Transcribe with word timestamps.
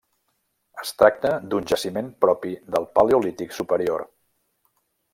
Es 0.83 0.93
tracta 1.01 1.33
d'un 1.51 1.69
jaciment 1.73 2.09
propi 2.25 2.57
del 2.77 2.91
Paleolític 2.97 3.57
Superior. 3.63 4.09